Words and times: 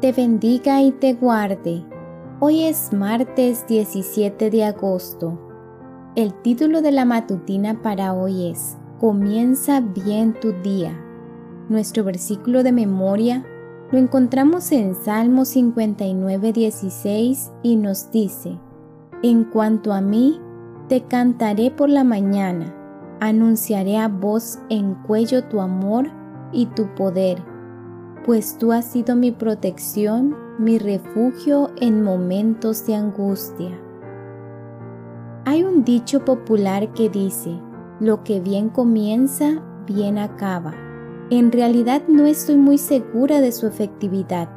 te 0.00 0.12
bendiga 0.12 0.80
y 0.80 0.92
te 0.92 1.14
guarde. 1.14 1.84
Hoy 2.38 2.62
es 2.62 2.92
martes 2.92 3.66
17 3.66 4.48
de 4.48 4.64
agosto. 4.64 5.36
El 6.14 6.34
título 6.34 6.82
de 6.82 6.92
la 6.92 7.04
matutina 7.04 7.82
para 7.82 8.14
hoy 8.14 8.48
es 8.48 8.76
Comienza 9.00 9.80
bien 9.80 10.34
tu 10.38 10.52
día. 10.62 10.96
Nuestro 11.68 12.04
versículo 12.04 12.62
de 12.62 12.70
memoria 12.70 13.44
lo 13.90 13.98
encontramos 13.98 14.70
en 14.70 14.94
Salmo 14.94 15.44
59, 15.44 16.52
16 16.52 17.50
y 17.64 17.74
nos 17.74 18.12
dice, 18.12 18.56
En 19.24 19.42
cuanto 19.42 19.92
a 19.92 20.00
mí, 20.00 20.40
te 20.88 21.02
cantaré 21.02 21.72
por 21.72 21.88
la 21.88 22.04
mañana, 22.04 22.72
anunciaré 23.18 23.98
a 23.98 24.06
voz 24.06 24.60
en 24.68 24.94
cuello 24.94 25.44
tu 25.44 25.60
amor 25.60 26.06
y 26.52 26.66
tu 26.66 26.94
poder, 26.94 27.42
pues 28.24 28.58
tú 28.58 28.72
has 28.72 28.84
sido 28.84 29.16
mi 29.16 29.30
protección, 29.30 30.36
mi 30.58 30.78
refugio 30.78 31.70
en 31.80 32.02
momentos 32.02 32.86
de 32.86 32.94
angustia. 32.94 33.78
Hay 35.44 35.64
un 35.64 35.84
dicho 35.84 36.24
popular 36.24 36.92
que 36.92 37.08
dice, 37.08 37.58
lo 38.00 38.22
que 38.22 38.40
bien 38.40 38.68
comienza, 38.68 39.62
bien 39.86 40.18
acaba. 40.18 40.74
En 41.30 41.52
realidad 41.52 42.02
no 42.08 42.26
estoy 42.26 42.56
muy 42.56 42.78
segura 42.78 43.40
de 43.40 43.52
su 43.52 43.66
efectividad, 43.66 44.48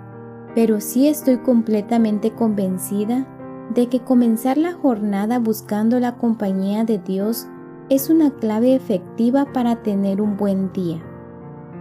pero 0.55 0.81
sí 0.81 1.07
estoy 1.07 1.37
completamente 1.37 2.31
convencida 2.31 3.27
de 3.73 3.87
que 3.87 4.01
comenzar 4.01 4.57
la 4.57 4.73
jornada 4.73 5.39
buscando 5.39 5.99
la 5.99 6.17
compañía 6.17 6.83
de 6.83 6.97
Dios 6.97 7.47
es 7.89 8.09
una 8.09 8.31
clave 8.31 8.75
efectiva 8.75 9.45
para 9.53 9.83
tener 9.83 10.21
un 10.21 10.37
buen 10.37 10.71
día. 10.71 11.01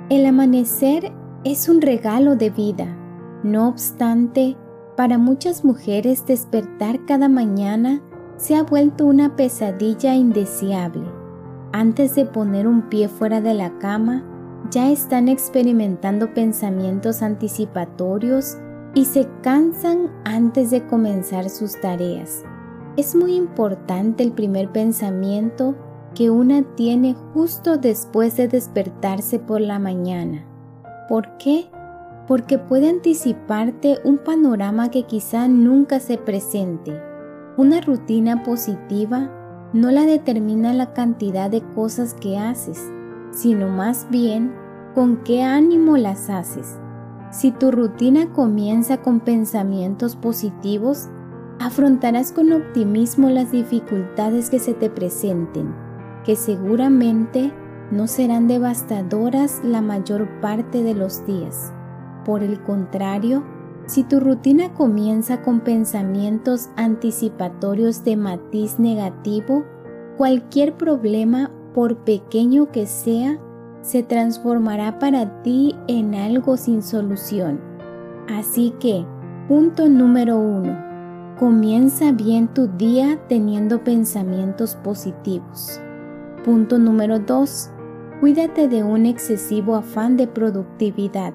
El 0.08 0.26
amanecer 0.26 1.12
es 1.44 1.68
un 1.68 1.80
regalo 1.80 2.36
de 2.36 2.50
vida. 2.50 2.86
No 3.42 3.68
obstante, 3.68 4.56
para 4.96 5.16
muchas 5.16 5.64
mujeres 5.64 6.26
despertar 6.26 7.06
cada 7.06 7.28
mañana 7.28 8.02
se 8.36 8.56
ha 8.56 8.62
vuelto 8.62 9.06
una 9.06 9.36
pesadilla 9.36 10.14
indeseable. 10.14 11.06
Antes 11.72 12.14
de 12.14 12.26
poner 12.26 12.66
un 12.66 12.82
pie 12.90 13.08
fuera 13.08 13.40
de 13.40 13.54
la 13.54 13.78
cama, 13.78 14.24
ya 14.70 14.90
están 14.90 15.28
experimentando 15.28 16.34
pensamientos 16.34 17.22
anticipatorios 17.22 18.58
y 18.94 19.06
se 19.06 19.26
cansan 19.42 20.10
antes 20.24 20.70
de 20.70 20.86
comenzar 20.86 21.48
sus 21.48 21.80
tareas. 21.80 22.44
Es 22.96 23.14
muy 23.14 23.34
importante 23.34 24.22
el 24.22 24.32
primer 24.32 24.70
pensamiento 24.70 25.74
que 26.14 26.28
una 26.28 26.62
tiene 26.74 27.14
justo 27.32 27.78
después 27.78 28.36
de 28.36 28.48
despertarse 28.48 29.38
por 29.38 29.60
la 29.60 29.78
mañana. 29.78 30.49
¿Por 31.10 31.36
qué? 31.38 31.64
Porque 32.28 32.56
puede 32.56 32.88
anticiparte 32.88 33.98
un 34.04 34.18
panorama 34.18 34.92
que 34.92 35.02
quizá 35.02 35.48
nunca 35.48 35.98
se 35.98 36.18
presente. 36.18 37.02
Una 37.56 37.80
rutina 37.80 38.44
positiva 38.44 39.28
no 39.72 39.90
la 39.90 40.06
determina 40.06 40.72
la 40.72 40.92
cantidad 40.92 41.50
de 41.50 41.62
cosas 41.74 42.14
que 42.14 42.38
haces, 42.38 42.80
sino 43.32 43.66
más 43.66 44.06
bien 44.12 44.54
con 44.94 45.24
qué 45.24 45.42
ánimo 45.42 45.96
las 45.96 46.30
haces. 46.30 46.78
Si 47.32 47.50
tu 47.50 47.72
rutina 47.72 48.32
comienza 48.32 48.98
con 48.98 49.18
pensamientos 49.18 50.14
positivos, 50.14 51.08
afrontarás 51.58 52.30
con 52.30 52.52
optimismo 52.52 53.30
las 53.30 53.50
dificultades 53.50 54.48
que 54.48 54.60
se 54.60 54.74
te 54.74 54.88
presenten, 54.88 55.74
que 56.24 56.36
seguramente 56.36 57.52
no 57.90 58.06
serán 58.06 58.46
devastadoras 58.46 59.60
la 59.64 59.82
mayor 59.82 60.28
parte 60.40 60.82
de 60.82 60.94
los 60.94 61.26
días. 61.26 61.72
Por 62.24 62.42
el 62.42 62.62
contrario, 62.62 63.44
si 63.86 64.04
tu 64.04 64.20
rutina 64.20 64.72
comienza 64.74 65.42
con 65.42 65.60
pensamientos 65.60 66.68
anticipatorios 66.76 68.04
de 68.04 68.16
matiz 68.16 68.78
negativo, 68.78 69.64
cualquier 70.16 70.76
problema, 70.76 71.50
por 71.74 71.98
pequeño 71.98 72.70
que 72.70 72.86
sea, 72.86 73.38
se 73.80 74.02
transformará 74.02 74.98
para 74.98 75.42
ti 75.42 75.74
en 75.88 76.14
algo 76.14 76.56
sin 76.56 76.82
solución. 76.82 77.60
Así 78.28 78.74
que, 78.78 79.04
punto 79.48 79.88
número 79.88 80.38
uno, 80.38 80.76
comienza 81.38 82.12
bien 82.12 82.48
tu 82.48 82.68
día 82.68 83.18
teniendo 83.28 83.82
pensamientos 83.82 84.76
positivos. 84.76 85.80
Punto 86.44 86.78
número 86.78 87.18
dos, 87.18 87.70
cuídate 88.20 88.68
de 88.68 88.84
un 88.84 89.06
excesivo 89.06 89.74
afán 89.74 90.18
de 90.18 90.26
productividad. 90.26 91.32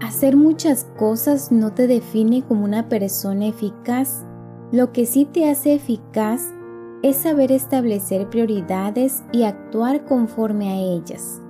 Hacer 0.00 0.36
muchas 0.36 0.86
cosas 0.96 1.50
no 1.50 1.72
te 1.72 1.88
define 1.88 2.42
como 2.42 2.64
una 2.64 2.88
persona 2.88 3.48
eficaz. 3.48 4.24
Lo 4.70 4.92
que 4.92 5.04
sí 5.04 5.24
te 5.24 5.50
hace 5.50 5.74
eficaz 5.74 6.54
es 7.02 7.16
saber 7.16 7.50
establecer 7.50 8.30
prioridades 8.30 9.24
y 9.32 9.42
actuar 9.42 10.04
conforme 10.04 10.70
a 10.70 10.76
ellas. 10.76 11.42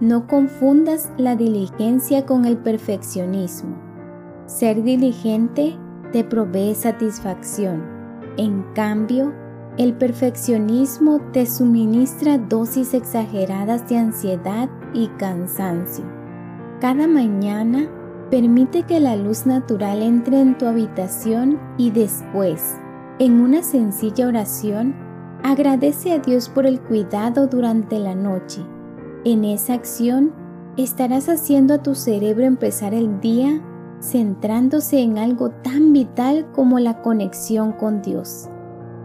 No 0.00 0.26
confundas 0.26 1.10
la 1.16 1.34
diligencia 1.34 2.26
con 2.26 2.44
el 2.44 2.58
perfeccionismo. 2.58 3.76
Ser 4.44 4.82
diligente 4.82 5.76
te 6.12 6.22
provee 6.22 6.74
satisfacción. 6.74 7.82
En 8.36 8.62
cambio, 8.74 9.32
el 9.78 9.94
perfeccionismo 9.94 11.20
te 11.32 11.46
suministra 11.46 12.36
dosis 12.36 12.92
exageradas 12.92 13.88
de 13.88 13.96
ansiedad 13.96 14.68
y 14.92 15.08
cansancio. 15.18 16.04
Cada 16.80 17.06
mañana 17.06 17.88
permite 18.30 18.82
que 18.82 19.00
la 19.00 19.16
luz 19.16 19.46
natural 19.46 20.02
entre 20.02 20.40
en 20.40 20.58
tu 20.58 20.66
habitación 20.66 21.58
y 21.78 21.90
después, 21.90 22.76
en 23.18 23.40
una 23.40 23.62
sencilla 23.62 24.26
oración, 24.26 24.94
agradece 25.42 26.12
a 26.12 26.18
Dios 26.18 26.50
por 26.50 26.66
el 26.66 26.80
cuidado 26.80 27.46
durante 27.46 27.98
la 27.98 28.14
noche 28.14 28.62
en 29.24 29.44
esa 29.44 29.74
acción 29.74 30.32
estarás 30.76 31.28
haciendo 31.28 31.74
a 31.74 31.82
tu 31.82 31.94
cerebro 31.94 32.44
empezar 32.44 32.94
el 32.94 33.20
día 33.20 33.60
centrándose 34.00 35.00
en 35.00 35.18
algo 35.18 35.50
tan 35.50 35.92
vital 35.92 36.46
como 36.52 36.78
la 36.78 37.02
conexión 37.02 37.72
con 37.72 38.00
Dios. 38.00 38.48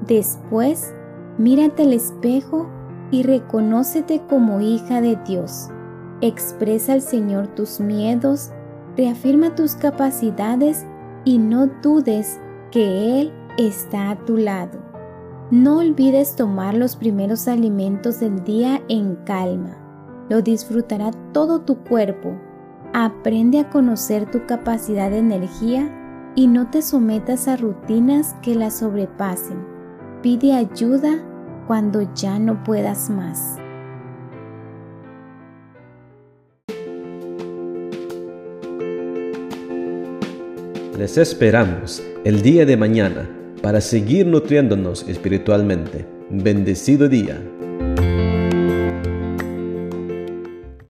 Después, 0.07 0.93
mírate 1.37 1.83
al 1.83 1.93
espejo 1.93 2.67
y 3.11 3.23
reconócete 3.23 4.21
como 4.29 4.61
hija 4.61 5.01
de 5.01 5.17
Dios. 5.27 5.69
Expresa 6.21 6.93
al 6.93 7.01
Señor 7.01 7.47
tus 7.47 7.79
miedos, 7.79 8.51
reafirma 8.97 9.55
tus 9.55 9.75
capacidades 9.75 10.85
y 11.25 11.37
no 11.37 11.67
dudes 11.81 12.39
que 12.71 13.19
Él 13.21 13.33
está 13.57 14.09
a 14.09 14.17
tu 14.25 14.37
lado. 14.37 14.79
No 15.51 15.79
olvides 15.79 16.35
tomar 16.35 16.73
los 16.73 16.95
primeros 16.95 17.47
alimentos 17.47 18.19
del 18.19 18.43
día 18.43 18.81
en 18.87 19.15
calma 19.25 19.83
lo 20.29 20.41
disfrutará 20.41 21.11
todo 21.31 21.61
tu 21.61 21.77
cuerpo. 21.83 22.33
Aprende 22.93 23.59
a 23.59 23.69
conocer 23.69 24.29
tu 24.29 24.45
capacidad 24.45 25.09
de 25.09 25.19
energía 25.19 25.89
y 26.35 26.47
no 26.47 26.69
te 26.69 26.81
sometas 26.81 27.47
a 27.47 27.57
rutinas 27.57 28.35
que 28.41 28.55
la 28.55 28.71
sobrepasen. 28.71 29.72
Pide 30.23 30.53
ayuda 30.53 31.21
cuando 31.67 32.09
ya 32.15 32.39
no 32.39 32.63
puedas 32.63 33.09
más. 33.09 33.57
Les 40.97 41.17
esperamos 41.17 42.01
el 42.23 42.41
día 42.41 42.65
de 42.65 42.77
mañana 42.77 43.29
para 43.61 43.81
seguir 43.81 44.25
nutriéndonos 44.25 45.05
espiritualmente. 45.09 46.05
Bendecido 46.29 47.09
día. 47.09 47.41